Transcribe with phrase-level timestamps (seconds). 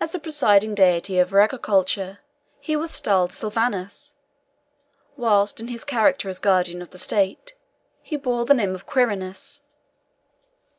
[0.00, 2.20] As the presiding deity over agriculture,
[2.58, 4.14] he was styled Sylvanus,
[5.14, 7.54] whilst in his character as guardian of the state,
[8.00, 9.60] he bore the name of Quirinus.